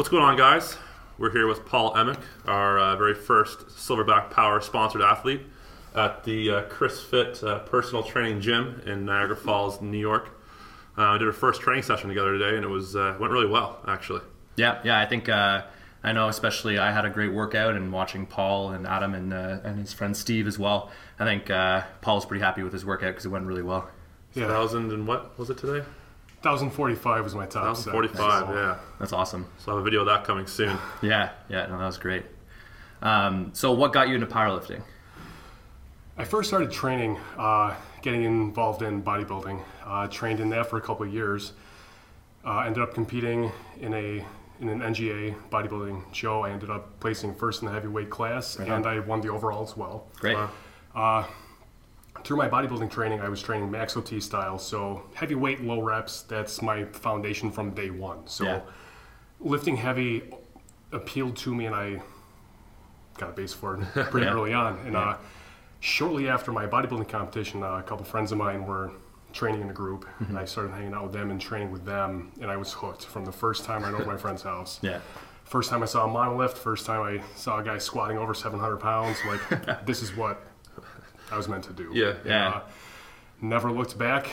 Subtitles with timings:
[0.00, 0.78] What's going on, guys?
[1.18, 5.42] We're here with Paul Emick, our uh, very first Silverback Power sponsored athlete
[5.94, 10.30] at the uh, Chris Fit uh, Personal Training Gym in Niagara Falls, New York.
[10.96, 13.46] Uh, we did our first training session together today, and it was uh, went really
[13.46, 14.22] well, actually.
[14.56, 14.98] Yeah, yeah.
[14.98, 15.64] I think uh,
[16.02, 19.58] I know, especially I had a great workout, and watching Paul and Adam and uh,
[19.64, 20.90] and his friend Steve as well.
[21.18, 23.90] I think uh, Paul's pretty happy with his workout because it went really well.
[24.32, 24.46] Yeah.
[24.46, 25.84] Thousand and what was it today?
[26.42, 28.76] 1045 was my top 1045, so- yeah.
[28.98, 29.46] That's awesome.
[29.58, 30.78] So I have a video of that coming soon.
[31.02, 31.66] Yeah, yeah.
[31.66, 32.24] No, that was great.
[33.02, 34.82] Um, so, what got you into powerlifting?
[36.18, 39.62] I first started training, uh, getting involved in bodybuilding.
[39.86, 41.52] Uh, trained in that for a couple of years.
[42.44, 44.24] Uh, ended up competing in a
[44.60, 46.42] in an NGA bodybuilding show.
[46.42, 49.74] I ended up placing first in the heavyweight class, and I won the overall as
[49.76, 50.06] well.
[50.18, 50.36] Great.
[50.36, 50.50] Wow.
[52.24, 56.22] Through my bodybuilding training, I was training max OT style, so heavyweight, low reps.
[56.22, 58.26] That's my foundation from day one.
[58.26, 58.60] So Yeah.
[59.40, 60.30] lifting heavy
[60.92, 62.02] appealed to me, and I
[63.18, 64.32] got a base for it pretty Yeah.
[64.34, 64.78] early on.
[64.86, 65.16] And uh,
[65.80, 68.90] shortly after my bodybuilding competition, uh, a couple friends of mine were
[69.32, 72.32] training in a group, and I started hanging out with them and training with them,
[72.40, 74.78] and I was hooked from the first time I went to my friend's house.
[74.82, 75.00] Yeah.
[75.44, 78.76] First time I saw a monolift, first time I saw a guy squatting over 700
[78.76, 80.40] pounds, like this is what
[81.30, 81.90] I was meant to do.
[81.92, 82.14] Yeah.
[82.24, 82.48] Yeah.
[82.48, 82.60] uh,
[83.40, 84.28] never looked back,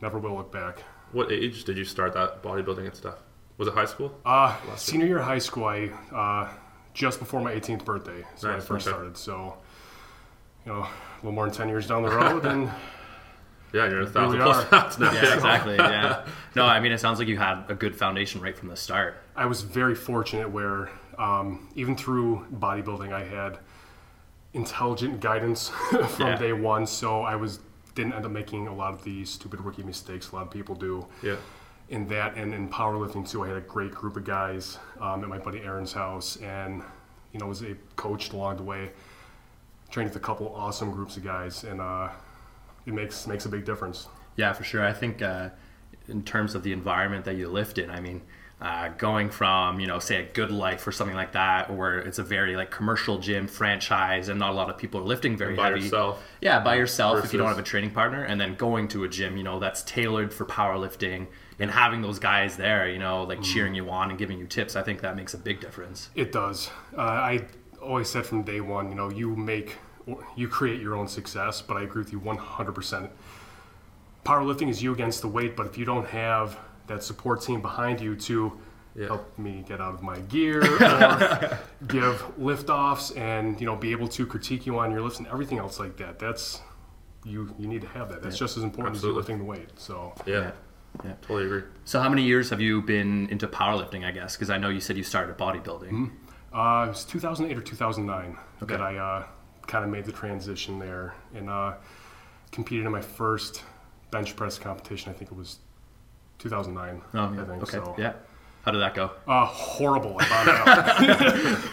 [0.00, 0.82] never will look back.
[1.12, 3.18] What age did you start that bodybuilding and stuff?
[3.56, 4.14] Was it high school?
[4.24, 6.48] Uh, senior year of high school, I uh,
[6.94, 8.94] just before my 18th birthday is when I first okay.
[8.94, 9.16] started.
[9.16, 9.56] So,
[10.64, 12.64] you know, a little more than 10 years down the road, and
[13.72, 15.12] yeah, you're a thousand plus pounds now.
[15.12, 15.76] Yeah, exactly.
[15.76, 16.26] Yeah.
[16.56, 19.22] No, I mean, it sounds like you had a good foundation right from the start.
[19.36, 23.58] I was very fortunate where um, even through bodybuilding, I had
[24.58, 25.68] intelligent guidance
[26.14, 26.36] from Yeah.
[26.36, 26.86] day one.
[26.86, 27.60] So I was
[27.94, 30.74] didn't end up making a lot of the stupid rookie mistakes a lot of people
[30.74, 31.06] do.
[31.22, 31.36] Yeah.
[31.88, 33.42] in that and in powerlifting too.
[33.44, 36.82] I had a great group of guys um, at my buddy Aaron's house, and
[37.32, 38.90] you know was a coached along the way.
[39.90, 42.08] Trained with a couple awesome groups of guys, and uh,
[42.84, 44.06] it makes makes a big difference.
[44.36, 44.84] Yeah, for sure.
[44.84, 45.48] I think uh,
[46.08, 48.20] in terms of the environment that you lift in, I mean,
[48.60, 52.18] uh, going from you know, say a Good Life or something like that, where it's
[52.18, 55.54] a very like commercial gym franchise, and not a lot of people are lifting very
[55.54, 55.82] By heavy.
[55.82, 56.22] yourself.
[56.40, 59.08] Yeah, by yourself if you don't have a training partner, and then going to a
[59.08, 61.28] gym, you know, that's tailored for powerlifting,
[61.60, 64.74] and having those guys there, you know, like cheering you on and giving you tips.
[64.74, 66.10] I think that makes a big difference.
[66.16, 66.68] It does.
[66.96, 67.46] Uh, I
[67.80, 69.76] always said from day one, you know, you make
[70.36, 71.62] you create your own success.
[71.62, 72.72] But I agree with you 100.
[72.72, 73.10] percent
[74.24, 76.58] Powerlifting is you against the weight, but if you don't have
[76.88, 78.52] that support team behind you to
[78.96, 79.06] Yeah.
[79.06, 83.92] help me get out of my gear or give lift offs and you know be
[83.92, 86.60] able to critique you on your lifts and everything else like that that's
[87.24, 89.14] you you need to have that that's just as important as Absolutely.
[89.14, 90.50] you lifting the weight so Yeah.
[91.04, 91.12] Yeah.
[91.20, 91.62] Totally agree.
[91.84, 94.04] So, how many years have you been into powerlifting?
[94.06, 96.10] I guess because I know you said you started bodybuilding.
[96.52, 98.74] uh, it was 2008 or 2009 Okay.
[98.74, 99.24] that i uh,
[99.66, 101.74] kind of made the transition there and uh,
[102.50, 103.62] competed in my first
[104.10, 105.58] bench press competition i think it was
[106.38, 107.42] 2009 Oh, yeah.
[107.42, 107.72] i think okay.
[107.72, 108.12] so Yeah.
[108.64, 109.12] How did that go?
[109.26, 110.16] Uh, horrible.
[110.20, 110.48] I found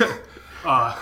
[0.07, 0.19] out.
[0.65, 1.01] uh,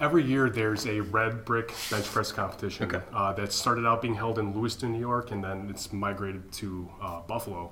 [0.00, 3.02] every year there's a red brick bench press competition Okay.
[3.14, 6.88] uh, that started out being held in Lewiston, New York, and then it's migrated to
[7.00, 7.70] uh, Buffalo.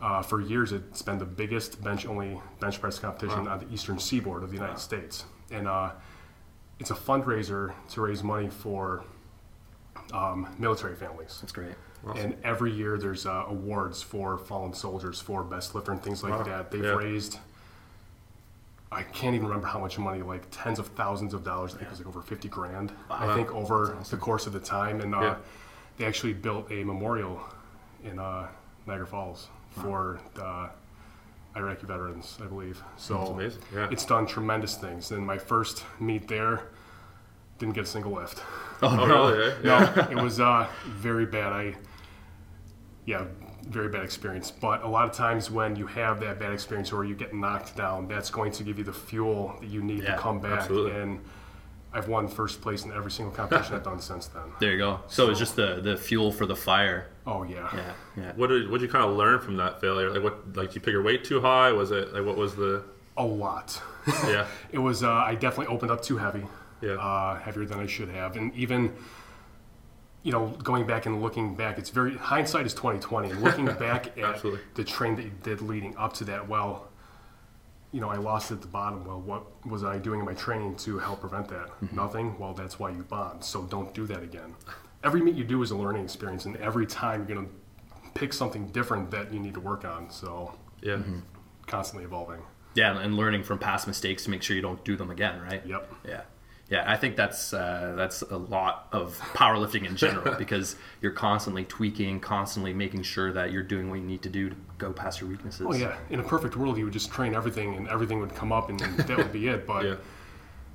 [0.00, 4.42] Uh, for years, it's been the biggest bench-only bench press competition on the eastern seaboard
[4.44, 5.90] of the United States, and uh,
[6.78, 9.04] it's a fundraiser to raise money for
[10.12, 11.38] um, military families.
[11.40, 11.74] That's great.
[12.16, 16.32] And every year there's uh, awards for fallen soldiers for best lifter and things like
[16.32, 16.42] Wow.
[16.42, 16.70] that.
[16.70, 16.90] They've Yeah.
[16.94, 17.38] raised,
[18.90, 21.74] I can't even remember how much money, like tens of thousands of dollars.
[21.74, 24.60] I think it was like over 50 grand, I think, over the course of the
[24.60, 25.00] time.
[25.00, 25.34] And uh, Yeah.
[25.96, 27.40] they actually built a memorial
[28.04, 28.48] in uh,
[28.86, 30.70] Niagara Falls for the
[31.56, 32.82] Iraqi veterans, I believe.
[32.96, 33.38] So
[33.72, 33.88] yeah.
[33.90, 35.10] it's done tremendous things.
[35.12, 36.64] And my first meet there,
[37.62, 38.42] didn't get a single lift.
[38.82, 39.50] Oh, really?
[39.50, 39.54] eh?
[39.62, 39.92] Yeah.
[40.10, 41.52] No, it was uh, very bad.
[41.52, 41.74] I,
[43.06, 43.24] yeah,
[43.68, 44.50] very bad experience.
[44.50, 47.76] But a lot of times when you have that bad experience or you get knocked
[47.76, 50.60] down, that's going to give you the fuel that you need Yeah, to come back.
[50.62, 51.00] absolutely.
[51.00, 51.20] And
[51.92, 54.42] I've won first place in every single competition I've done since then.
[54.60, 55.00] There you go.
[55.08, 57.06] So it's just the the fuel for the fire.
[57.26, 57.68] Oh yeah.
[57.72, 57.92] Yeah.
[58.16, 58.32] Yeah.
[58.34, 60.10] What did what did you kind of learn from that failure?
[60.10, 61.70] Like what like did you pick your weight too high?
[61.70, 62.82] Was it like what was the
[63.16, 63.80] A lot.
[64.26, 65.02] yeah it was.
[65.04, 66.44] Uh, I definitely opened up too heavy.
[66.82, 68.36] Yeah uh, heavier than I should have.
[68.36, 68.92] And even,
[70.22, 73.32] you know, going back and looking back, it's very hindsight is twenty twenty.
[73.32, 74.42] Looking back at
[74.74, 76.88] the train that you did leading up to that, well,
[77.92, 79.04] you know, I lost at the bottom.
[79.04, 81.70] Well, what was I doing in my training to help prevent that?
[81.92, 82.38] Nothing.
[82.38, 83.44] Well, that's why you bond.
[83.44, 84.54] So don't do that again.
[85.04, 87.48] Every meet you do is a learning experience, and every time you're gonna
[88.14, 90.10] pick something different that you need to work on.
[90.10, 91.00] So yeah.
[91.66, 92.42] constantly evolving.
[92.74, 95.64] Yeah, and learning from past mistakes to make sure you don't do them again, right?
[95.66, 95.94] Yep.
[96.08, 96.20] Yeah.
[96.72, 101.66] Yeah, I think that's uh, that's a lot of powerlifting in general because you're constantly
[101.66, 105.20] tweaking, constantly making sure that you're doing what you need to do to go past
[105.20, 105.66] your weaknesses.
[105.68, 108.52] Oh yeah, in a perfect world, you would just train everything, and everything would come
[108.52, 109.66] up, and that would be it.
[109.72, 109.96] But Yeah.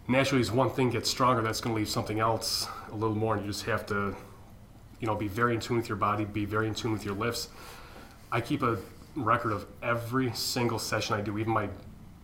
[0.08, 3.34] naturally, as one thing gets stronger, that's going to leave something else a little more,
[3.34, 4.16] and you just have to,
[5.00, 7.16] you know, be very in tune with your body, be very in tune with your
[7.16, 7.50] lifts.
[8.32, 8.78] I keep a
[9.16, 11.70] record of every single session I do, even my,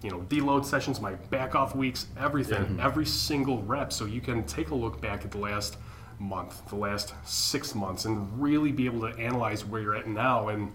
[0.03, 3.91] you know, deload sessions, my back off weeks, everything, every single rep.
[3.93, 5.77] So you can take a look back at the last
[6.19, 10.49] month, the last six months, and really be able to analyze where you're at now
[10.49, 10.71] and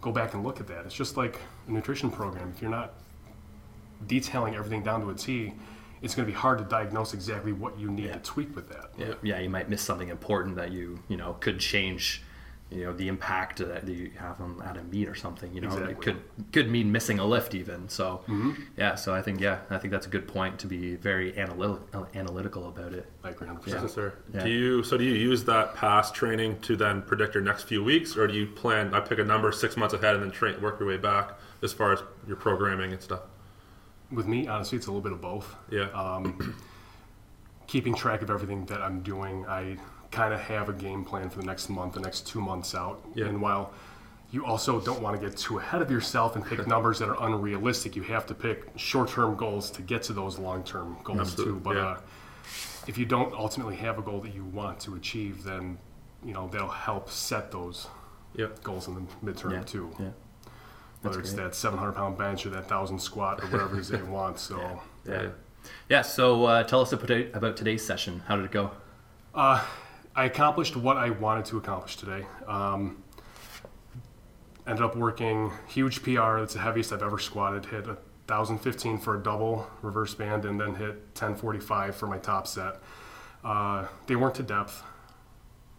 [0.00, 0.84] go back and look at that.
[0.86, 1.38] It's just like
[1.68, 2.52] a nutrition program.
[2.54, 2.94] If you're not
[4.06, 5.54] detailing everything down to a T,
[6.02, 8.14] it's going to be hard to diagnose exactly what you need Yeah.
[8.14, 8.90] to tweak with that.
[8.98, 12.22] yeah, yeah, you might miss something important that you you know could change,
[12.70, 15.52] you know, the impact that you have on at a meet or something.
[15.54, 15.92] You know, Exactly.
[15.92, 17.88] it could could mean missing a lift even.
[17.88, 18.22] So
[18.76, 22.08] yeah, so I think yeah, I think that's a good point to be very analytical
[22.14, 23.06] analytical about it.
[23.22, 23.88] I agree 100%.
[23.90, 24.14] Sir.
[24.32, 24.44] Yeah.
[24.44, 27.84] Do you so do you use that past training to then predict your next few
[27.84, 28.94] weeks, or do you plan?
[28.94, 31.32] I pick a number six months ahead and then train work your way back
[31.62, 33.20] as far as your programming and stuff.
[34.10, 35.54] With me, honestly, it's a little bit of both.
[35.70, 35.90] Yeah.
[35.90, 36.56] Um,
[37.66, 39.76] keeping track of everything that I'm doing, I
[40.14, 43.04] kind of have a game plan for the next month, the next two months out.
[43.14, 43.26] Yeah.
[43.26, 43.72] And while
[44.30, 47.22] you also don't want to get too ahead of yourself and pick numbers that are
[47.26, 51.60] unrealistic, you have to pick short-term goals to get to those long-term goals Absolutely, too.
[51.60, 51.86] But yeah.
[51.86, 52.00] uh,
[52.86, 55.78] if you don't ultimately have a goal that you want to achieve, then
[56.24, 57.86] you know that'll help set those
[58.34, 58.46] yeah.
[58.62, 59.00] goals in the
[59.32, 59.90] midterm Yeah, too.
[59.98, 60.06] yeah.
[61.02, 61.44] Whether That's it's great.
[61.44, 64.38] that 700 pound bench or that thousand squat or whatever it is that you want.
[64.38, 64.58] So.
[65.06, 65.22] Yeah.
[65.22, 65.28] yeah.
[65.88, 68.22] Yeah, so uh, tell us about about today's session.
[68.26, 68.70] How did it go?
[69.34, 69.64] Uh,
[70.16, 72.24] I accomplished what I wanted to accomplish today.
[72.46, 73.02] Um,
[74.66, 76.38] ended up working huge PR.
[76.38, 77.66] That's the heaviest I've ever squatted.
[77.66, 81.96] Hit a thousand fifteen for a double reverse band, and then hit ten forty five
[81.96, 82.76] for my top set.
[83.42, 84.82] Uh, they weren't to depth.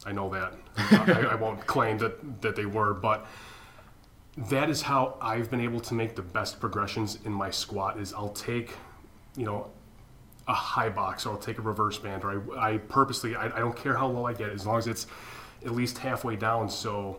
[0.06, 0.54] I know that.
[0.78, 3.26] I, I won't claim that that they were, but
[4.38, 8.00] that is how I've been able to make the best progressions in my squat.
[8.00, 8.74] Is I'll take,
[9.38, 9.72] you know,
[10.47, 13.59] a high box or I'll take a reverse band or I, I purposely I, I
[13.59, 15.07] don't care how low I get as long as it's
[15.65, 17.18] at least halfway down so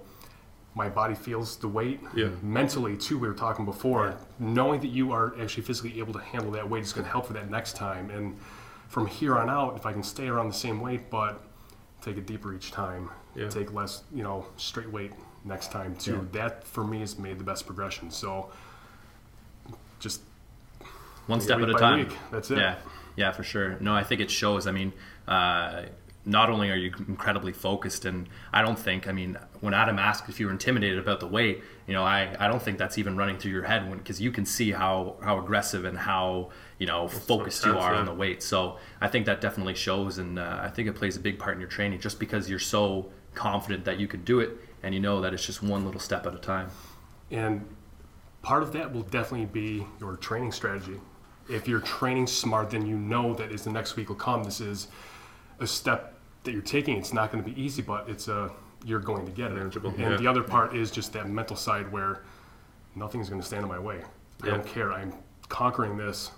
[0.77, 2.29] my body feels the weight Yeah.
[2.43, 6.53] mentally too we were talking before knowing that you are actually physically able to handle
[6.53, 8.37] that weight is going to help for that next time and
[8.89, 11.43] from here on out if I can stay around the same weight but
[12.03, 13.49] take it deeper each time Yeah.
[13.49, 15.13] take less you know straight weight
[15.45, 18.51] next time too that for me has made the best progression so
[19.99, 20.21] just
[21.27, 21.99] One step at a time.
[22.07, 22.17] week.
[22.31, 22.59] That's it.
[22.59, 22.77] Yeah,
[23.17, 23.79] yeah, for sure.
[23.81, 24.67] No, I think it shows.
[24.67, 24.93] I mean,
[25.27, 25.83] uh,
[26.27, 30.29] not only are you incredibly focused, and I don't think, I mean, when Adam asked
[30.29, 33.17] if you were intimidated about the weight, you know, I, I don't think that's even
[33.17, 37.07] running through your head because you can see how, how aggressive and how, you know,
[37.07, 38.01] focused you are yeah.
[38.01, 38.43] on the weight.
[38.43, 41.55] So I think that definitely shows, and uh, I think it plays a big part
[41.55, 44.51] in your training just because you're so confident that you can do it
[44.83, 46.71] and you know that it's just one little step at a time.
[47.31, 47.65] And
[48.43, 50.99] part of that will definitely be your training strategy.
[51.49, 54.61] If you're training smart, then you know that as the next week will come, this
[54.61, 54.89] is
[55.61, 56.15] a step
[56.45, 56.97] that you're taking.
[56.97, 58.51] It's not going to be easy, but it's a
[58.85, 59.55] you're going to get it.
[59.55, 60.17] Manageable, And yeah.
[60.17, 62.23] the other part is just that mental side where
[62.95, 64.01] nothing's going to stand in my way.
[64.43, 64.53] I Yeah.
[64.55, 64.93] don't care.
[64.93, 65.13] I'm
[65.49, 66.31] conquering this,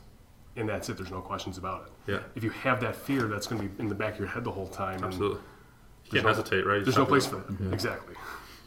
[0.57, 0.97] and that's it.
[0.97, 2.13] There's no questions about it.
[2.13, 2.21] Yeah.
[2.37, 4.45] If you have that fear, that's going to be in the back of your head
[4.45, 4.97] the whole time.
[4.97, 5.41] and Absolutely.
[6.07, 6.79] You can't no- hesitate, right?
[6.79, 7.73] You There's no place for it.
[7.73, 8.15] Exactly.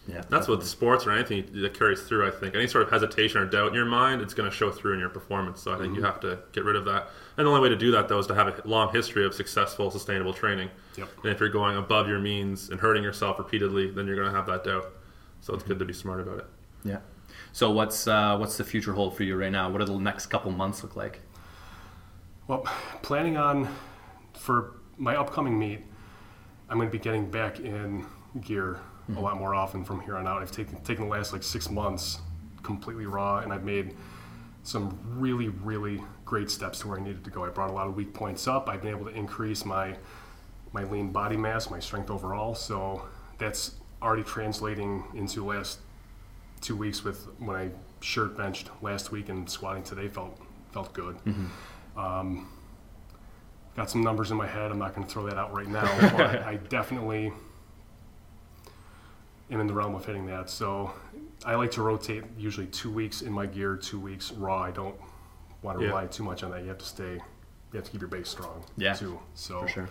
[0.07, 2.27] Yeah, That's what sports or anything that carries through.
[2.27, 4.71] I think any sort of hesitation or doubt in your mind, it's going to show
[4.71, 5.61] through in your performance.
[5.61, 7.09] So I think you have to get rid of that.
[7.37, 9.35] And the only way to do that, though, is to have a long history of
[9.35, 10.69] successful, sustainable training.
[10.97, 11.09] Yep.
[11.23, 14.35] And if you're going above your means and hurting yourself repeatedly, then you're going to
[14.35, 14.87] have that doubt.
[15.41, 16.45] So it's good to be smart about it.
[16.83, 16.99] Yeah.
[17.53, 19.69] So what's uh, what's the future hold for you right now?
[19.69, 21.21] What do the next couple months look like?
[22.47, 22.61] Well,
[23.01, 23.73] planning on
[24.33, 25.81] for my upcoming meet,
[26.69, 28.05] I'm going to be getting back in
[28.41, 28.79] gear
[29.17, 30.41] a lot more often from here on out.
[30.41, 32.19] I've taken taken the last like six months
[32.63, 33.95] completely raw, and I've made
[34.63, 37.45] some really really great steps to where I needed to go.
[37.45, 38.69] I brought a lot of weak points up.
[38.69, 39.95] I've been able to increase my
[40.73, 42.55] my lean body mass, my strength overall.
[42.55, 43.03] So
[43.37, 45.79] that's already translating into last
[46.61, 50.39] two weeks with when I shirt benched last week and squatting today felt
[50.71, 51.17] felt good.
[51.97, 52.47] Um,
[53.75, 54.71] got some numbers in my head.
[54.71, 55.85] I'm not going to throw that out right now,
[56.17, 57.33] but I definitely
[59.51, 60.49] am in the realm of hitting that.
[60.49, 60.93] So
[61.45, 64.61] I like to rotate usually two weeks in my gear, two weeks raw.
[64.63, 64.95] I don't
[65.61, 65.89] want to Yeah.
[65.91, 66.61] rely too much on that.
[66.63, 67.13] You have to stay.
[67.15, 68.63] You have to keep your base strong.
[68.77, 69.19] Yeah, too.
[69.33, 69.89] So For sure.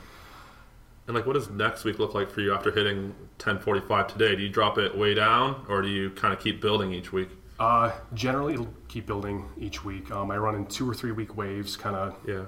[1.07, 4.37] And like, what does next week look like for you after hitting 10:45 today?
[4.37, 7.31] Do you drop it way down, or do you kind of keep building each week?
[7.59, 10.11] Uh, generally, it'll keep building each week.
[10.11, 12.45] Um, I run in two or three week waves, kind of Yeah.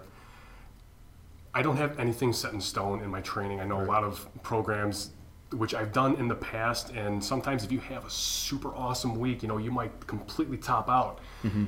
[1.54, 3.60] I don't have anything set in stone in my training.
[3.60, 5.10] I know a lot of programs
[5.52, 9.42] which I've done in the past, and sometimes if you have a super awesome week,
[9.42, 11.64] you know, you might completely top out, mm-hmm.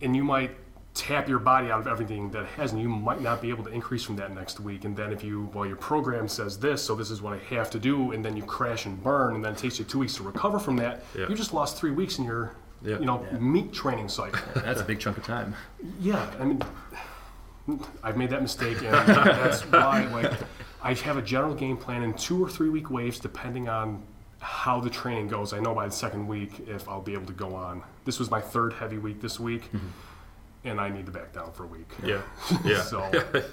[0.00, 0.52] and you might
[0.94, 3.64] tap your body out of everything that it has, and you might not be able
[3.64, 4.84] to increase from that next week.
[4.84, 7.70] And then if you, well, your program says this, so this is what I have
[7.70, 10.14] to do, and then you crash and burn, and then it takes you two weeks
[10.16, 11.02] to recover from that.
[11.16, 11.28] Yeah.
[11.28, 12.54] You just lost three weeks in your,
[12.84, 12.98] Yeah.
[12.98, 14.40] you know, meet training cycle.
[14.54, 15.54] That's a big chunk of time.
[15.98, 16.62] Yeah, I mean,
[18.02, 20.32] I've made that mistake, and that's why like
[20.82, 24.02] I have a general game plan in two or three week waves, depending on
[24.40, 25.52] how the training goes.
[25.52, 27.82] I know by the second week if I'll be able to go on.
[28.04, 29.70] This was my third heavy week this week,
[30.64, 31.90] and I need to back down for a week.
[32.04, 32.22] Yeah.
[32.64, 32.82] Yeah.
[32.82, 33.08] So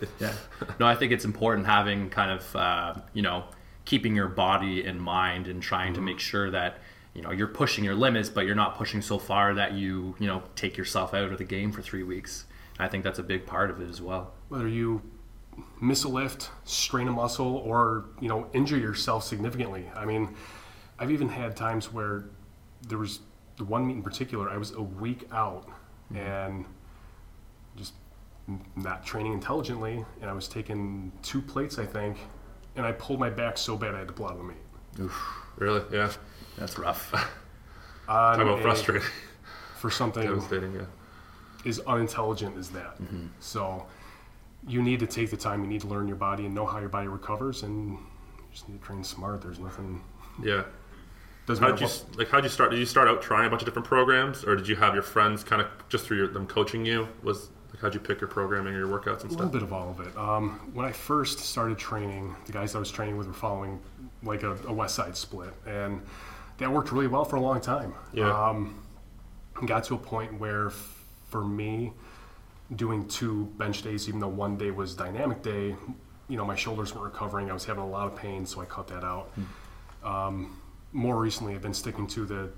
[0.19, 0.33] Yeah.
[0.79, 3.45] No, I think it's important having kind of uh, you know
[3.85, 6.79] keeping your body in mind and trying to make sure that
[7.13, 10.25] you know you're pushing your limits, but you're not pushing so far that you you
[10.25, 12.45] know take yourself out of the game for three weeks.
[12.79, 14.33] I think that's a big part of it as well.
[14.47, 15.01] whether you
[15.81, 19.85] miss a lift, strain a muscle, or you know injure yourself significantly.
[19.95, 20.33] I mean,
[20.97, 22.25] I've even had times where
[22.87, 23.19] there was
[23.57, 24.49] the one meet in particular.
[24.49, 25.67] I was a week out
[26.11, 26.17] mm-hmm.
[26.17, 26.65] and
[27.75, 27.93] just
[28.75, 32.17] not training intelligently, and I was taking two plates, I think,
[32.75, 35.11] and I pulled my back so bad I had to pull out of the meet.
[35.57, 35.81] Really?
[35.91, 36.11] Yeah.
[36.57, 37.13] That's rough.
[38.07, 39.07] On Talk about frustrating.
[39.77, 40.73] for something Devastating.
[40.73, 40.81] Yeah.
[41.65, 42.97] As unintelligent as that.
[43.39, 43.85] So
[44.67, 45.61] you need to take the time.
[45.63, 47.99] You need to learn your body and know how your body recovers, and you
[48.51, 49.41] just need to train smart.
[49.41, 50.01] There's nothing.
[50.43, 50.63] Yeah.
[51.45, 52.29] Doesn't How did you what- like?
[52.29, 52.71] How did you start?
[52.71, 55.03] Did you start out trying a bunch of different programs, or did you have your
[55.03, 57.07] friends kind of just through your, them coaching you?
[57.23, 59.41] Was like how'd you pick your programming or your workouts and stuff?
[59.41, 60.15] A little bit of all of it.
[60.17, 63.79] Um, when I first started training, the guys I was training with were following
[64.23, 66.01] like a, a West Side split, and
[66.57, 67.93] that worked really well for a long time.
[68.13, 68.29] Yeah.
[68.29, 68.83] Um,
[69.65, 70.71] got to a point where,
[71.29, 71.93] for me,
[72.75, 75.75] doing two bench days, even though one day was dynamic day,
[76.27, 77.49] you know, my shoulders weren't recovering.
[77.49, 79.31] I was having a lot of pain, so I cut that out.
[80.03, 82.49] Um, more recently, I've been sticking to the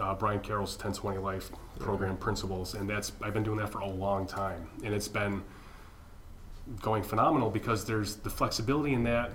[0.00, 3.88] uh, Brian Carroll's 1020 Life program principles, and that's I've been doing that for a
[3.88, 5.42] long time, and it's been
[6.80, 9.32] going phenomenal because there's the flexibility in that,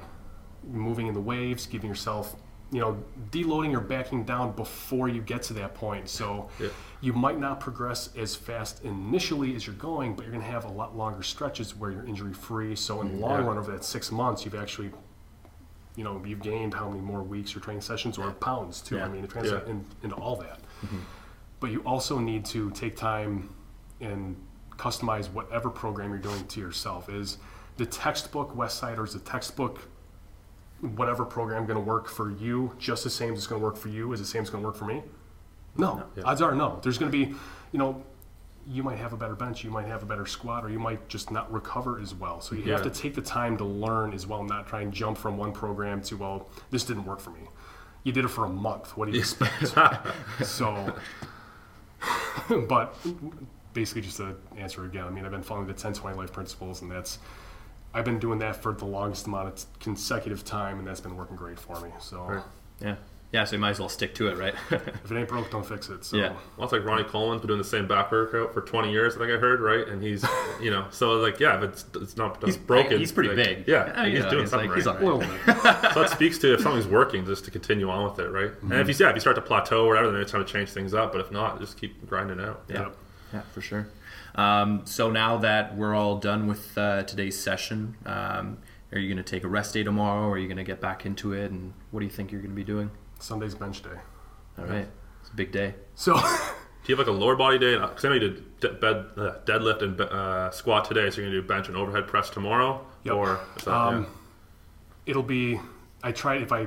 [0.68, 2.36] moving in the waves, giving yourself,
[2.72, 6.08] you know, deloading or backing down before you get to that point.
[6.08, 6.70] So Yeah.
[7.02, 10.66] you might not progress as fast initially as you're going, but you're going to have
[10.66, 12.76] a lot longer stretches where you're injury free.
[12.76, 13.24] So in the mm-hmm.
[13.24, 13.48] long Yeah.
[13.48, 14.92] run, over that six months, you've actually,
[15.96, 18.98] you know, you've gained how many more weeks or training sessions or pounds too.
[18.98, 19.06] Yeah.
[19.06, 20.60] I mean, it translates in, into all that.
[20.86, 21.00] Mm-hmm.
[21.60, 23.50] But you also need to take time
[24.00, 24.36] and
[24.78, 27.10] customize whatever program you're doing to yourself.
[27.10, 27.40] Is
[27.78, 29.82] the textbook West Side or is the textbook
[30.82, 33.78] whatever program going to work for you just the same as it's going to work
[33.78, 35.04] for you is the same as it's going to work for me?
[35.78, 36.04] No.
[36.16, 36.24] Yeah.
[36.24, 36.80] Odds are no.
[36.82, 37.34] There's going to be,
[37.72, 38.04] you know,
[38.68, 41.08] you might have a better bench, you might have a better squat, or you might
[41.10, 42.40] just not recover as well.
[42.40, 45.18] So you have to take the time to learn as well, not try and jump
[45.18, 47.42] from one program to, well, this didn't work for me.
[48.04, 48.96] You did it for a month.
[48.96, 49.74] What do you expect?
[50.46, 50.94] so,
[52.68, 52.96] but
[53.74, 56.82] basically, just to answer again, I mean, I've been following the 10 20 life principles,
[56.82, 57.18] and that's,
[57.94, 61.36] I've been doing that for the longest amount of consecutive time, and that's been working
[61.36, 61.90] great for me.
[62.00, 62.44] So, Right.
[62.82, 62.96] Yeah.
[63.32, 64.56] Yeah, so you might as well stick to it, right?
[64.72, 66.04] if it ain't broke, don't fix it.
[66.04, 66.30] So, Yeah.
[66.58, 69.20] Well, it's like Ronnie Coleman's been doing the same back workout for 20 years, I
[69.20, 69.88] think I heard, right?
[69.88, 70.26] And he's,
[70.62, 72.98] you know, so like, yeah, if it's it's not He's broken.
[72.98, 73.68] He's pretty like, big.
[73.68, 75.04] Yeah, I mean, he's you know, doing he's something like, he's right.
[75.04, 75.94] all a right.
[75.94, 78.46] so that speaks to if something's working, just to continue on with it, right?
[78.46, 78.90] And if mm-hmm.
[78.90, 80.96] you yeah, if you start to plateau or whatever, then it's time to change things
[80.96, 81.12] up.
[81.12, 82.64] But if not, just keep grinding out.
[82.68, 82.80] Yeah.
[82.80, 82.96] Yep.
[83.34, 83.88] Yeah, for sure.
[84.36, 88.58] Um, so now that we're all done with uh, today's session, um,
[88.92, 90.82] are you going to take a rest day tomorrow, or are you going to get
[90.82, 91.52] back into it?
[91.52, 92.92] And what do you think you're going to be doing?
[93.20, 93.90] Sunday's bench day.
[94.58, 94.88] All right,
[95.22, 95.76] it's a big day.
[95.96, 96.16] So,
[96.86, 97.78] Do you have like a lower body day?
[97.78, 101.30] Because I know you did de- bed, uh, deadlift and uh, squat today, so you're
[101.30, 103.14] gonna do bench and overhead press tomorrow, Yep.
[103.16, 104.10] or is that, Um, yeah.
[105.08, 105.60] it'll be
[106.02, 106.66] i try if i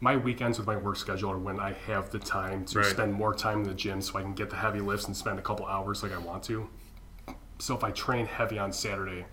[0.00, 2.86] my weekends with my work schedule are when i have the time to Right.
[2.88, 5.38] spend more time in the gym so i can get the heavy lifts and spend
[5.38, 6.68] a couple hours like i want to
[7.58, 9.26] so if i train heavy on saturday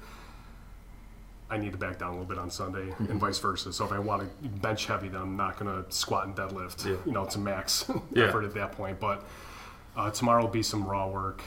[1.50, 3.12] i need to back down a little bit on sunday Mm-hmm.
[3.12, 5.90] and vice versa so if i want to bench heavy then i'm not going to
[5.92, 6.98] squat and deadlift Yeah.
[7.06, 8.26] you know to max Yeah.
[8.26, 9.26] effort at that point but
[9.96, 11.42] uh, tomorrow will be some raw work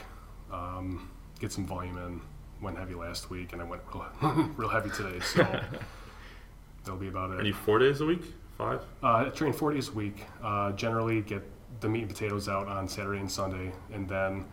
[0.51, 1.09] um,
[1.39, 2.21] get some volume in
[2.61, 4.05] went heavy last week and i went real,
[4.57, 5.43] real heavy today so
[6.83, 8.23] that'll be about it you four days a week?
[8.61, 8.81] Five?
[9.01, 10.25] uh, train four days a week.
[10.43, 11.41] Uh, generally, get
[11.79, 14.45] the meat and potatoes out on Saturday and Sunday, and then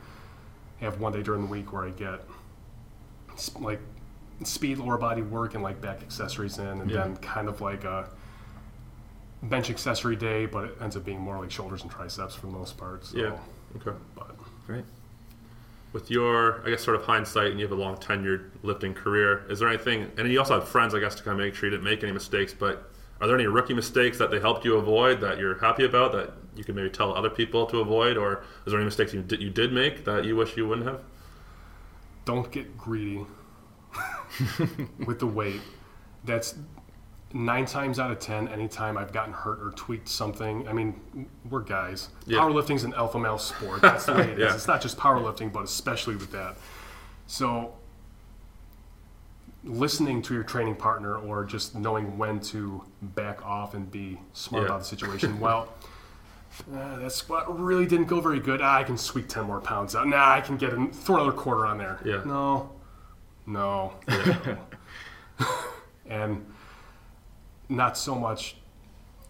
[0.81, 2.21] have one day during the week where I get
[3.61, 3.81] like
[4.45, 7.03] speed lower body work and like back accessories in, and Yeah.
[7.03, 8.09] then kind of like a
[9.43, 12.53] bench accessory day, but it ends up being more like shoulders and triceps for the
[12.53, 13.05] most part.
[13.05, 13.37] So, Yeah.
[13.77, 13.97] Okay.
[14.15, 14.37] But
[14.67, 14.85] Great.
[15.93, 19.45] With your, I guess, sort of hindsight, and you have a long tenured lifting career,
[19.51, 21.69] is there anything, and you also have friends, I guess, to kind of make sure
[21.69, 24.77] you didn't make any mistakes, but are there any rookie mistakes that they helped you
[24.77, 28.45] avoid that you're happy about that you can maybe tell other people to avoid, or
[28.65, 31.01] is there any mistakes you did, you did make that you wish you wouldn't have?
[32.29, 33.25] don't get greedy
[35.07, 35.63] with the weight.
[36.27, 36.57] That's
[37.33, 38.49] nine times out of ten.
[38.49, 41.01] Anytime I've gotten hurt or tweaked something, I mean,
[41.49, 42.11] we're guys.
[42.27, 42.41] Yeah.
[42.41, 43.81] Powerlifting's an alpha male sport.
[43.81, 44.39] That's the way it is.
[44.41, 44.55] Yeah.
[44.55, 46.59] It's not just powerlifting, but especially with that.
[47.27, 47.73] So,
[49.65, 54.63] listening to your training partner or just knowing when to back off and be smart
[54.63, 54.69] Yeah.
[54.69, 55.39] about the situation.
[55.49, 55.69] Well.
[56.75, 58.61] Uh, that squat really didn't go very good.
[58.61, 60.09] Ah, I can squeak 10 more pounds out.
[60.09, 62.01] Nah, I can get an, throw another quarter on there.
[62.05, 62.23] Yeah.
[62.25, 62.71] No.
[63.47, 63.93] No.
[66.09, 66.45] and
[67.69, 68.57] not so much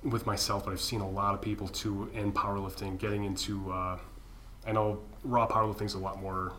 [0.02, 3.70] with myself, but I've seen a lot of people too in powerlifting getting into.
[3.70, 3.98] Uh,
[4.66, 6.52] I know raw powerlifting is a lot more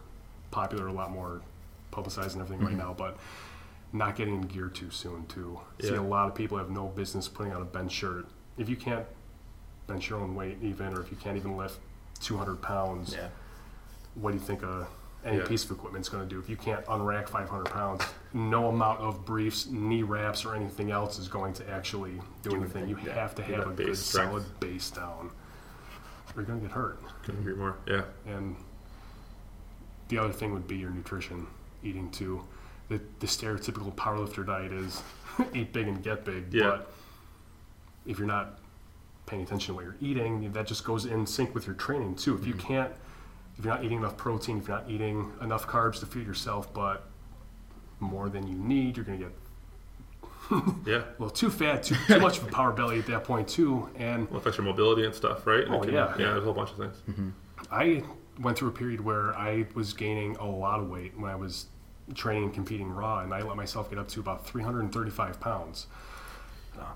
[0.51, 1.41] popular, a lot more
[1.91, 3.17] publicized and everything right now, but
[3.91, 5.59] not getting in gear too soon too.
[5.81, 8.27] See a lot of people have no business putting on a bench shirt.
[8.57, 9.05] If you can't
[9.87, 11.79] bench your own weight even, or if you can't even lift
[12.21, 13.29] 200 pounds, Yeah.
[14.15, 14.87] what do you think a,
[15.25, 15.47] any Yeah.
[15.47, 16.39] piece of equipment is going to do?
[16.39, 18.03] If you can't unrack 500 pounds,
[18.33, 22.87] no amount of briefs, knee wraps, or anything else is going to actually do anything.
[22.87, 23.13] You yeah.
[23.13, 24.29] have to have a good, strength.
[24.29, 25.31] solid base down,
[26.35, 26.99] or you're going to get hurt.
[27.23, 27.77] Couldn't agree more.
[27.87, 28.03] Yeah.
[28.27, 28.55] And
[30.09, 31.47] the other thing would be your nutrition,
[31.83, 32.43] eating too.
[32.89, 35.01] The, the stereotypical powerlifter diet is
[35.53, 36.63] eat big and get big, Yeah.
[36.69, 36.91] but
[38.05, 38.59] if you're not
[39.27, 42.35] paying attention to what you're eating, that just goes in sync with your training too.
[42.35, 42.67] If you Mm-hmm.
[42.67, 42.91] can't,
[43.57, 46.73] if you're not eating enough protein, if you're not eating enough carbs to feed yourself,
[46.73, 47.03] but
[47.99, 49.33] more than you need, you're going to get
[50.87, 50.95] Yeah.
[50.97, 53.87] a little too fat, too, too much of a power belly at that point too.
[53.97, 55.63] And Well, affects your mobility and stuff, right?
[55.65, 56.09] And Oh, can- yeah.
[56.17, 56.95] Yeah, there's a whole bunch of things.
[57.71, 58.01] I
[58.39, 61.67] went through a period where I was gaining a lot of weight when I was
[62.15, 65.87] training and competing raw, and I let myself get up to about 335 pounds.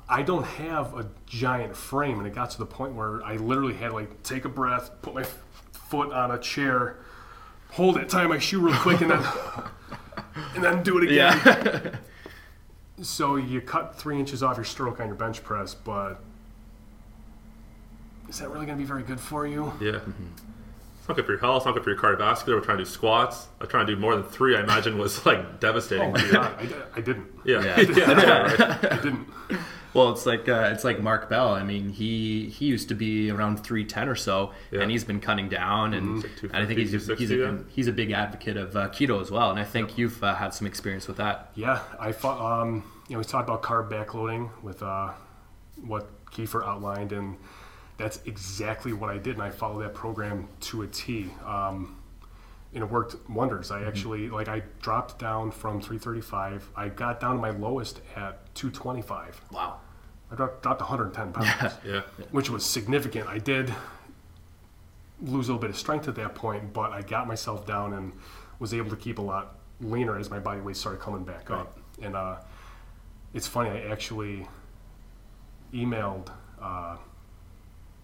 [0.08, 3.74] I don't have a giant frame, and it got to the point where I literally
[3.74, 5.26] had to like take a breath, put my
[5.74, 6.98] foot on a chair,
[7.72, 9.24] hold it, tie my shoe real quick, and then
[10.56, 11.42] and then do it again.
[11.46, 11.96] Yeah.
[13.02, 16.22] So you cut three inches off your stroke on your bench press, but
[18.30, 19.74] is that really going to be very good for you?
[19.82, 19.94] Yeah.
[19.94, 20.28] Mm-hmm.
[21.04, 21.58] It's not good for your health.
[21.58, 22.56] It's not good for your cardiovascular.
[22.56, 23.50] We're trying to do squats.
[23.60, 24.56] I'm trying to do more than three.
[24.56, 26.08] I imagine was like devastating.
[26.08, 27.28] Oh my god, I, I didn't.
[27.44, 27.62] Yeah.
[27.62, 27.82] Yeah.
[27.98, 28.92] Yeah, right.
[28.94, 29.28] I didn't.
[29.94, 31.54] Well, it's like uh, it's like Mark Bell.
[31.54, 34.80] I mean, he he used to be around three ten or so, Yeah.
[34.80, 35.94] and he's been cutting down.
[35.94, 38.74] And, like and I think he's 250, he's a, 260, he's a big advocate of
[38.78, 39.50] uh, keto as well.
[39.52, 41.52] And I think you've uh, had some experience with that.
[41.56, 42.40] Yeah, I thought.
[42.40, 45.10] Um, you know, we talked about carb backloading with uh,
[45.86, 47.36] what Kiefer outlined, and
[48.04, 51.30] that's exactly what I did, and I followed that program to a T.
[51.46, 52.02] Um,
[52.74, 53.72] and it worked wonders.
[53.72, 56.70] I actually like I dropped down from 335.
[56.76, 59.42] I got down to my lowest at 225.
[59.52, 59.80] Wow.
[60.30, 61.76] I dropped, dropped 110 pounds.
[61.86, 62.02] Yeah.
[62.32, 63.30] which was significant.
[63.30, 63.74] I did
[65.22, 68.12] lose a little bit of strength at that point, but I got myself down and
[68.60, 71.80] was able to keep a lot leaner as my body weight started coming back up.
[72.02, 72.36] And uh,
[73.34, 74.46] it's funny, I actually
[75.74, 76.30] emailed
[76.62, 76.98] uh,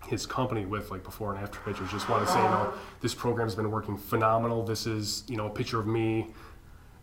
[0.07, 1.91] his company with like before and after pictures.
[1.91, 4.63] Just want to say, you know, this program's been working phenomenal.
[4.63, 6.27] This is, you know, a picture of me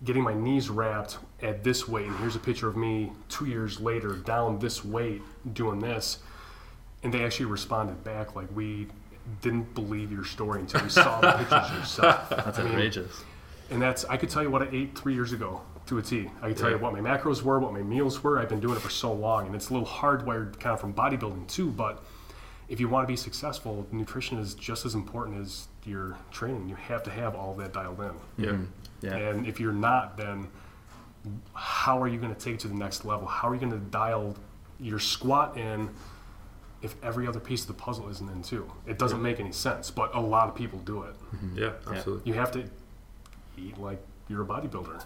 [0.04, 3.80] getting my knees wrapped at this weight, and here's a picture of me two years
[3.80, 5.22] later down this weight
[5.54, 6.18] doing this.
[7.02, 8.88] And they actually responded back like, we
[9.42, 12.28] didn't believe your story until we saw the pictures yourself.
[12.30, 13.24] That's I mean, outrageous.
[13.70, 16.30] and that's I could tell you what I ate three years ago to a T.
[16.42, 18.38] I could tell you what my macros were, what my meals were.
[18.38, 20.94] I've been doing it for so long, and it's a little hardwired kind of from
[20.94, 21.70] bodybuilding too.
[21.70, 22.04] But
[22.68, 26.68] if you want to be successful, nutrition is just as important as your training.
[26.68, 28.44] You have to have all that dialed in.
[28.44, 28.50] Yeah.
[28.52, 28.64] Mm-hmm.
[29.02, 29.16] Yeah.
[29.16, 30.48] And if you're not, then
[31.55, 33.26] how are you going to take it to the next level?
[33.26, 34.37] How are you going to dial
[34.81, 35.90] your squat in
[36.83, 38.70] if every other piece of the puzzle isn't in too?
[38.87, 41.14] It doesn't make any sense, but a lot of people do it.
[41.35, 41.59] Mm-hmm.
[41.59, 41.72] Yeah.
[41.87, 42.33] Absolutely.
[42.33, 42.64] You have to
[43.57, 45.02] eat like you're a bodybuilder.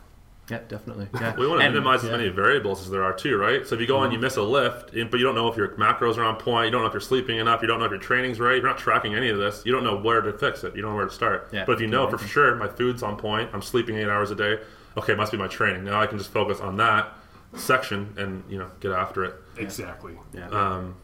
[0.50, 1.08] Yeah, definitely.
[1.14, 1.36] Yeah.
[1.36, 2.16] We want to And- minimize as yeah.
[2.16, 3.66] many variables as there are too, right?
[3.66, 5.68] So if you go and you miss a lift, but you don't know if your
[5.76, 7.90] macros are on point, you don't know if you're sleeping enough, you don't know if
[7.92, 10.64] your training's right, you're not tracking any of this, you don't know where to fix
[10.64, 11.48] it, you don't know where to start.
[11.52, 11.64] Yeah.
[11.64, 14.34] But if you know for sure my food's on point, I'm sleeping eight hours a
[14.34, 14.58] day,
[14.96, 15.84] okay, must be my training.
[15.84, 17.12] Now I can just focus on that
[17.54, 19.34] section and you know get after it.
[19.56, 20.14] Exactly.
[20.32, 20.48] Yeah.
[20.48, 20.96] Um,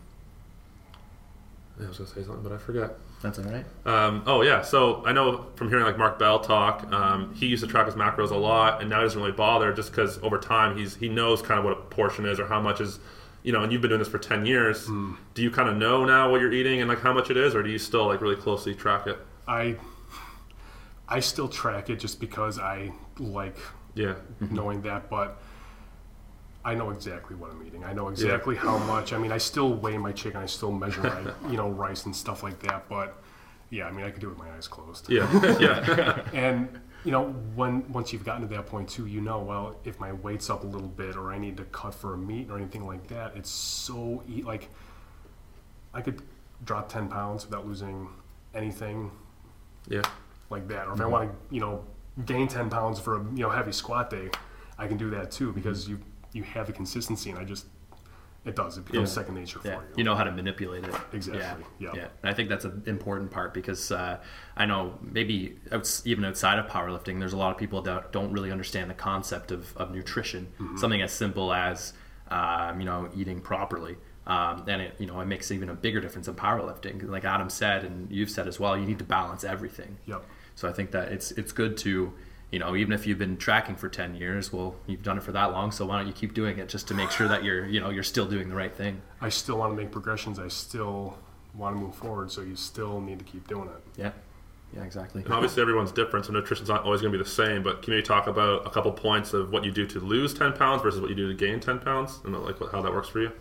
[1.83, 2.95] I was gonna say something, but I forgot.
[3.27, 3.67] That's all right.
[3.85, 7.65] Um, oh yeah, so I know from hearing like Mark Bell talk, um, he used
[7.65, 10.39] to track his macros a lot, and now he doesn't really bother just because over
[10.39, 13.01] time he's he knows kind of what a portion is or how much is,
[13.43, 14.87] you know, and you've been doing this for ten years.
[14.87, 15.15] Hmm.
[15.35, 17.53] Do you kind of know now what you're eating and like how much it is,
[17.57, 19.19] or do you still like really closely track it?
[19.49, 19.75] I
[21.09, 23.57] I still track it just because I like
[23.95, 25.41] Yeah, knowing that, but
[26.67, 27.85] I know exactly what I'm eating.
[27.85, 29.13] I know exactly how much.
[29.13, 30.41] I mean, I still weigh my chicken.
[30.41, 32.89] I still measure my, you know, rice and stuff like that.
[32.89, 33.23] But
[33.71, 35.09] yeah, I mean, I can do it with my eyes closed.
[35.09, 36.69] yeah, yeah, And
[37.05, 40.13] you know, when once you've gotten to that point too, you know, well, if my
[40.13, 42.85] weight's up a little bit, or I need to cut for a meet or anything
[42.85, 44.69] like that, it's so e- like
[45.95, 46.21] I could
[46.65, 48.09] drop ten pounds without losing
[48.57, 49.13] anything
[49.87, 50.03] yeah.
[50.51, 50.89] like that.
[50.89, 51.13] Or if I mm-hmm.
[51.13, 51.85] want to, you know,
[52.25, 54.31] gain ten pounds for a you know heavy squat day,
[54.77, 56.01] I can do that too because you
[56.37, 57.67] you have the consistency, and I just
[58.45, 58.79] it does.
[58.79, 59.15] It becomes Yeah.
[59.15, 59.95] second nature Yeah, for you.
[59.97, 60.95] you know how to manipulate it.
[61.13, 62.01] Exactly, Yeah, yeah.
[62.03, 62.09] yeah.
[62.23, 64.19] And I think that's an important part because uh,
[64.57, 65.57] I know maybe
[66.05, 69.51] even outside of powerlifting, there's a lot of people that don't really understand the concept
[69.51, 70.47] of, of nutrition.
[70.61, 70.77] Mm-hmm.
[70.77, 71.93] Something as simple as
[72.31, 73.97] um, you know eating properly.
[74.29, 77.09] Um, and it, you know, it makes even a bigger difference in powerlifting.
[77.09, 79.99] Like Adam said, and you've said as well, you need to balance everything.
[80.07, 80.25] Yep.
[80.57, 82.13] So I think that it's it's good to,
[82.51, 85.33] you know, even if you've been tracking for ten years, well, you've done it for
[85.33, 87.67] that long, so why don't you keep doing it just to make sure that you're,
[87.67, 89.03] you know, you're still doing the right thing.
[89.21, 90.39] I still want to make progressions.
[90.39, 91.19] I still
[91.55, 92.31] want to move forward.
[92.31, 94.01] So you still need to keep doing it.
[94.01, 94.13] Yeah.
[94.75, 95.23] Yeah, exactly.
[95.23, 97.63] And obviously, everyone's different, so nutrition's not always going to be the same.
[97.63, 100.53] But can you talk about a couple points of what you do to lose ten
[100.53, 103.09] pounds versus what you do to gain ten pounds, and uh, like how that works
[103.09, 103.33] for you?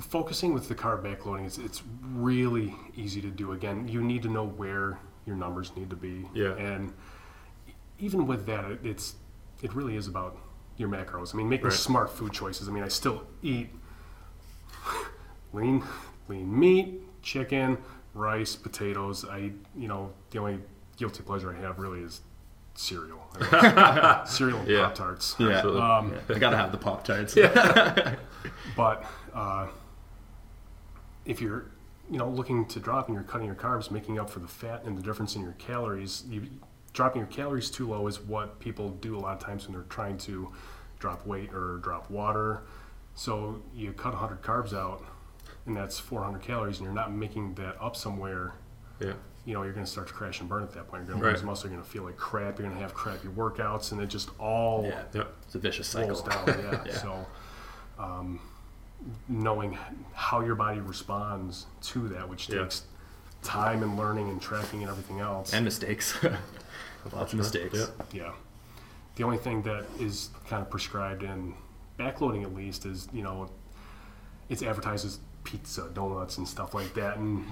[0.00, 4.28] focusing with the carb backloading it's, it's really easy to do again you need to
[4.28, 6.54] know where your numbers need to be Yeah.
[6.56, 6.92] and
[7.98, 9.14] even with that it, it's
[9.62, 10.36] it really is about
[10.76, 11.72] your macros i mean making Right.
[11.72, 13.70] smart food choices i mean i still eat
[15.52, 15.82] lean
[16.28, 17.78] lean meat chicken
[18.14, 20.58] rice potatoes i you know the only
[20.96, 22.20] guilty pleasure i have really is
[22.74, 23.20] cereal
[24.26, 24.84] cereal and Yeah.
[24.84, 25.60] pop tarts Yeah.
[25.60, 27.36] Um, Yeah, I gotta have the pop tarts.
[28.76, 29.66] But uh,
[31.24, 31.64] if you're,
[32.10, 34.84] you know, looking to drop and you're cutting your carbs, making up for the fat
[34.84, 36.46] and the difference in your calories, you,
[36.98, 39.86] dropping your calories too low is what people do a lot of times when they're
[39.88, 40.52] trying to
[40.98, 42.62] drop weight or drop water.
[43.14, 45.04] So you cut 100 carbs out,
[45.66, 48.54] and that's 400 calories, and you're not making that up somewhere.
[48.98, 49.12] Yeah,
[49.44, 51.04] You know, you're going to start to crash and burn at that point.
[51.04, 51.34] You're going to Right.
[51.36, 51.70] lose muscle.
[51.70, 52.58] You're going to feel like crap.
[52.58, 55.02] You're going to have crappy workouts, and it just all Yeah.
[55.12, 56.20] yeah, It's a vicious cycle.
[56.20, 56.48] down.
[56.48, 56.82] Yeah.
[56.84, 56.92] Yeah.
[56.98, 57.26] So,
[57.96, 58.40] um,
[59.28, 59.78] knowing
[60.14, 62.62] how your body responds to that, which Yeah.
[62.64, 62.82] takes
[63.44, 65.52] time and learning and tracking and everything else.
[65.54, 66.18] And mistakes.
[67.12, 67.78] Lots of mistakes.
[67.78, 67.86] Yeah.
[68.12, 68.32] yeah.
[69.16, 71.54] The only thing that is kind of prescribed in
[71.98, 73.50] backloading, at least, is you know,
[74.48, 77.16] it's advertised as pizza, donuts, and stuff like that.
[77.16, 77.44] And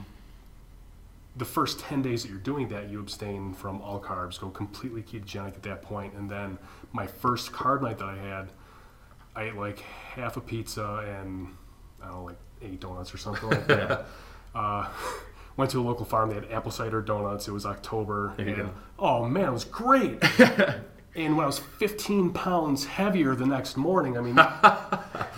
[1.37, 5.03] the first 10 days that you're doing that, you abstain from all carbs, go completely
[5.03, 6.15] ketogenic at that point.
[6.15, 6.59] And then
[6.93, 8.49] my first carb night that I had,
[9.35, 11.49] I ate like half a pizza and
[12.03, 14.07] I don't know, like eight donuts or something like that.
[14.55, 14.89] uh,
[15.57, 16.29] went to a local farm.
[16.29, 17.49] They had apple cider donuts.
[17.49, 18.35] It was October.
[18.39, 18.71] And.
[18.99, 20.23] Oh man, it was great.
[21.15, 24.37] and when I was 15 pounds heavier the next morning, I mean,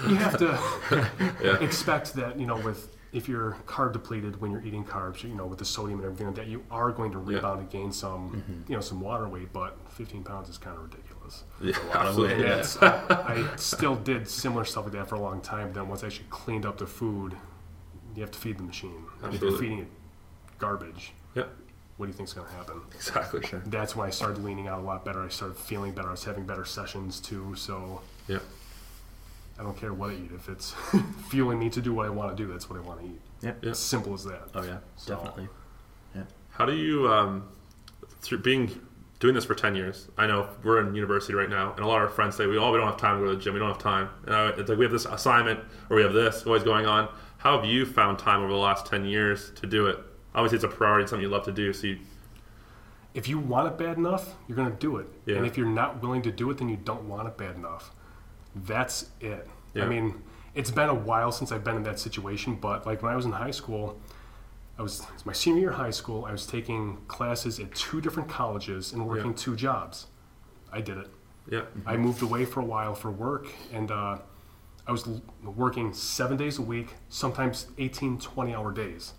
[0.08, 4.84] you have to expect that, you know, with if you're carb depleted when you're eating
[4.84, 7.60] carbs, you know, with the sodium and everything like that, you are going to rebound
[7.60, 8.70] and gain some, Mm-hmm.
[8.70, 9.50] you know, some water weight.
[9.52, 11.44] But 15 pounds is kind of ridiculous.
[11.62, 12.36] yeah, absolutely.
[12.36, 12.44] weight.
[12.46, 12.56] Yeah.
[12.56, 15.72] that's, I still did similar stuff like that for a long time.
[15.72, 17.34] Then once I actually cleaned up the food,
[18.14, 19.04] you have to feed the machine.
[19.22, 19.58] And if you're Absolutely.
[19.58, 19.88] feeding it
[20.58, 21.44] garbage, Yeah,
[21.96, 22.80] what do you think's going to happen?
[22.94, 23.44] exactly.
[23.46, 23.62] Sure.
[23.66, 25.22] That's why I started leaning out a lot better.
[25.22, 26.08] I started feeling better.
[26.08, 27.54] I was having better sessions too.
[27.56, 28.38] So Yeah,
[29.58, 30.30] I don't care what I eat.
[30.34, 30.72] If it's
[31.28, 33.20] fueling me to do what I want to do, that's what I want to eat.
[33.42, 33.58] Yep.
[33.62, 33.70] Yeah.
[33.70, 34.48] It's simple as that.
[34.54, 35.48] Oh yeah, So- definitely.
[36.14, 36.22] Yeah.
[36.50, 37.48] How do you, um,
[38.20, 38.80] through being
[39.20, 40.08] doing this for ten years?
[40.16, 42.56] I know we're in university right now, and a lot of our friends say we
[42.56, 43.54] all we don't have time to go to the gym.
[43.54, 44.08] We don't have time.
[44.26, 47.08] And I, it's like we have this assignment or we have this always going on.
[47.38, 49.98] How have you found time over the last ten years to do it?
[50.38, 51.72] Obviously, it's a priority, it's something you love to do.
[51.72, 51.98] So you,
[53.14, 55.06] If you want it bad enough, you're going to do it.
[55.26, 55.36] Yeah.
[55.36, 57.90] And if you're not willing to do it, then you don't want it bad enough.
[58.54, 59.48] That's it.
[59.74, 59.84] Yeah.
[59.84, 60.22] I mean,
[60.54, 63.26] it's been a while since I've been in that situation, but like when I was
[63.26, 64.00] in high school,
[64.78, 66.24] I was was my senior year of high school.
[66.24, 69.36] I was taking classes at two different colleges and working Yeah.
[69.36, 70.06] two jobs.
[70.72, 71.08] I did it.
[71.50, 74.18] yeah, I moved away for a while for work, and uh,
[74.86, 79.14] I was l- working seven days a week, sometimes 18, 20 hour days.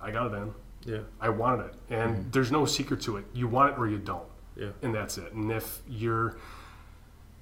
[0.00, 0.54] I got it in.
[0.84, 1.74] yeah, I wanted it.
[1.90, 2.30] And mm-hmm.
[2.30, 3.24] there's no secret to it.
[3.32, 4.28] You want it or you don't.
[4.56, 5.32] yeah, And that's it.
[5.32, 6.36] And if you're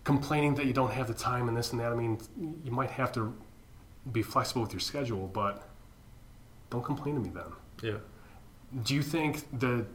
[0.04, 2.18] complaining that you don't have the time and this and that, I mean,
[2.64, 3.34] you might have to
[4.12, 5.68] be flexible with your schedule, but
[6.70, 7.52] don't complain to me then.
[7.82, 7.98] yeah.
[8.82, 9.86] Do you think the,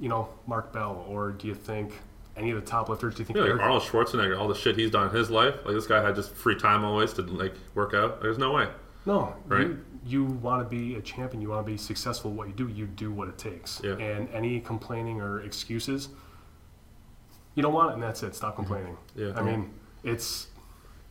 [0.00, 1.92] you know, Mark Bell, or do you think
[2.36, 3.14] any of the top lifters?
[3.14, 5.54] Do you think Yeah, like Arnold Schwarzenegger, all the shit he's done in his life.
[5.64, 8.20] Like this guy had just free time always to like work out.
[8.20, 8.68] There's no way.
[9.06, 9.68] No, Right.
[9.68, 11.40] You, you want to be a champion.
[11.42, 12.30] You want to be successful.
[12.30, 13.80] at What you do, you do what it takes.
[13.82, 13.94] Yeah.
[13.96, 16.10] And any complaining or excuses,
[17.54, 18.34] you don't want it, and that's it.
[18.34, 18.96] Stop complaining.
[19.16, 19.32] Yeah.
[19.36, 19.72] I mean,
[20.04, 20.48] it's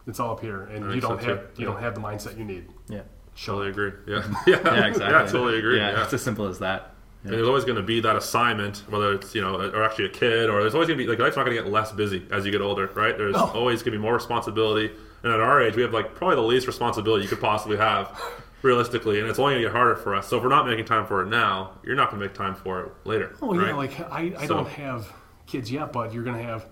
[0.08, 1.62] it's all up here, and you don't have too.
[1.62, 1.74] you Yeah.
[1.74, 2.68] don't have the mindset you need.
[2.88, 3.02] Yeah.
[3.36, 3.92] Totally agree.
[4.08, 4.24] Yeah.
[4.48, 4.60] Yeah.
[4.64, 5.06] Yeah, exactly.
[5.14, 5.78] yeah, totally agree.
[5.78, 6.04] Yeah, Yeah.
[6.04, 6.95] it's as simple as that.
[7.26, 10.10] And there's always going to be that assignment, whether it's you know, or actually a
[10.10, 12.28] kid, or there's always going to be like life's not going to get less busy
[12.32, 13.18] as you get older, right?
[13.18, 13.46] There's No.
[13.48, 14.92] always going to be more responsibility,
[15.24, 18.16] and at our age, we have like probably the least responsibility you could possibly have,
[18.62, 20.28] realistically, and it's only going to get harder for us.
[20.28, 22.54] So if we're not making time for it now, you're not going to make time
[22.54, 23.36] for it later.
[23.42, 25.12] Oh yeah, like I, I So- don't have
[25.48, 26.68] kids yet, but you're gonna have.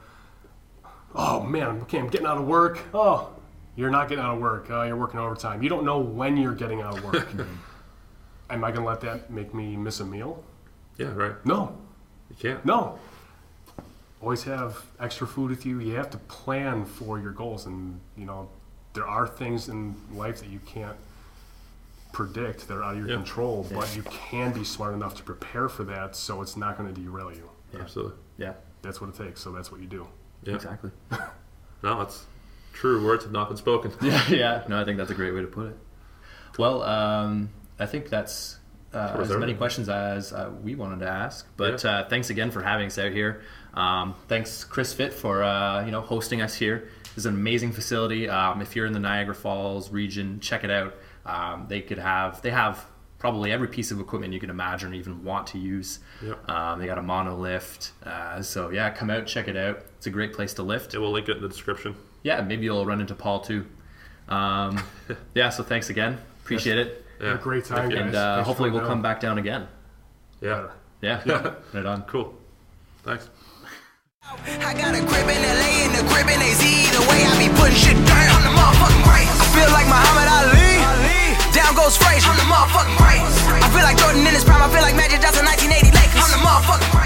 [1.15, 2.79] Oh man, okay, I'm getting out of work.
[2.93, 3.29] Oh,
[3.75, 4.69] you're not getting out of work.
[4.69, 5.61] Uh, you're working overtime.
[5.63, 7.27] You don't know when you're getting out of work.
[8.53, 10.43] Am I gonna let that make me miss a meal?
[10.97, 11.43] yeah, right.
[11.45, 11.75] No,
[12.29, 12.63] You can't.
[12.65, 12.99] no.
[14.21, 15.79] Always have extra food with you.
[15.79, 18.47] You have to plan for your goals, and you know
[18.93, 20.95] there are things in life that you can't
[22.13, 22.67] predict.
[22.67, 23.15] They're out of your Yeah.
[23.15, 26.93] control, but you can be smart enough to prepare for that, so it's not going
[26.93, 27.49] to derail you.
[27.77, 28.13] Absolutely.
[28.37, 28.53] Yeah.
[28.83, 29.41] That's what it takes.
[29.41, 30.07] So that's what you do.
[30.43, 30.55] Yeah.
[30.55, 30.91] Exactly.
[31.81, 32.25] No, it's
[32.71, 33.05] true.
[33.05, 33.91] Words have not been spoken.
[34.01, 34.63] yeah, yeah.
[34.69, 35.77] No, I think that's a great way to put it.
[36.57, 38.57] Well, um, I think that's
[38.93, 41.47] uh, as many questions as uh, we wanted to ask.
[41.57, 41.89] But Yeah.
[41.99, 43.41] uh, thanks again for having us out here.
[43.73, 46.89] Um, thanks, Chris Fit, for uh, you know hosting us here.
[47.15, 48.29] It's an amazing facility.
[48.29, 50.95] Um, if you're in the Niagara Falls region, check it out.
[51.25, 52.85] Um, they could have they have
[53.17, 55.99] probably every piece of equipment you can imagine or even want to use.
[56.21, 56.49] Yep.
[56.49, 57.91] Um, they got a monolift.
[58.05, 59.79] Uh, so yeah, come out, check it out.
[59.97, 61.95] It's a great place to lift Yeah, we'll link it in the description.
[62.23, 63.65] yeah, maybe you'll run into Paul too.
[64.27, 64.83] Um,
[65.35, 66.17] yeah, so thanks again.
[66.43, 67.02] Appreciate it.
[67.21, 67.35] Yeah.
[67.35, 67.99] a great time, guys.
[67.99, 69.67] And uh, hopefully we'll come back down again.
[70.41, 70.67] Yeah.
[71.01, 71.21] Yeah.
[71.25, 71.55] Yeah.
[71.73, 72.03] Right on.
[72.03, 72.33] Cool.
[73.03, 73.29] Thanks.
[74.23, 76.63] I got a in LA and a in AZ.
[76.95, 79.03] The way I be putting shit down, the motherfucking.
[79.03, 80.79] I feel like Muhammad Ali.
[81.51, 82.97] Down goes Frazier, I'm the motherfucking.
[83.03, 86.23] I feel like Jordan in his prime, I feel like Magic Johnson 1980 Lakers.
[86.23, 87.03] I'm the motherfucking.